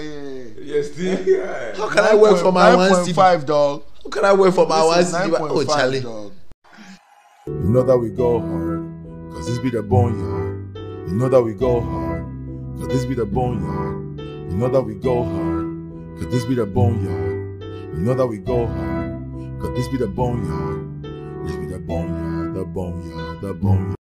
[0.68, 0.74] yeah.
[0.76, 1.18] Yes, still.
[1.26, 1.76] Yeah.
[1.76, 3.14] How can I work for my one point cedi?
[3.14, 3.82] five dog?
[4.04, 5.36] How can I work for my one Listen, cedi?
[5.40, 6.00] Oh, Charlie.
[6.00, 6.32] dog.
[7.46, 10.76] You know that we go hard, cause this be the boneyard.
[11.08, 12.22] You know that we go hard,
[12.78, 14.20] cause this be the boneyard.
[14.52, 15.59] You know that we go hard,
[16.20, 17.62] cause this be the boneyard.
[17.94, 21.02] You know that we go hard, cause this be the boneyard.
[21.46, 23.99] This be the boneyard, the boneyard, the boneyard.